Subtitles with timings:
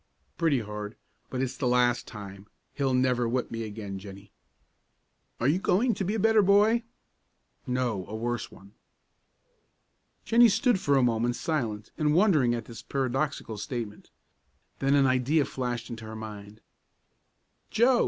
[0.35, 0.95] "Pretty hard,
[1.29, 2.47] but it's the last time.
[2.73, 4.31] He'll never whip me again, Jennie."
[5.39, 6.81] "Are you going to be a better boy?"
[7.67, 8.71] "No, a worse one."
[10.25, 14.09] Jennie stood for a moment silent and wondering at this paradoxical statement.
[14.79, 16.61] Then an idea flashed into her mind.
[17.69, 17.99] "Joe!"